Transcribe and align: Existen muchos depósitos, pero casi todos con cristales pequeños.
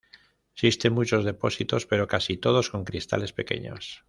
Existen 0.55 0.93
muchos 0.93 1.23
depósitos, 1.25 1.85
pero 1.85 2.07
casi 2.07 2.35
todos 2.35 2.71
con 2.71 2.85
cristales 2.85 3.33
pequeños. 3.33 3.99